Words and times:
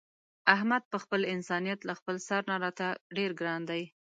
احمد 0.55 0.83
په 0.91 0.97
خپل 1.03 1.21
انسانیت 1.35 1.79
له 1.85 1.93
خپل 1.99 2.15
سر 2.27 2.41
نه 2.51 2.55
راته 2.63 2.87
ډېر 3.17 3.31
ګران 3.39 3.61
دی. 3.69 3.83